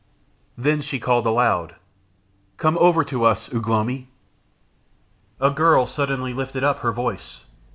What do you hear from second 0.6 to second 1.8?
she called aloud,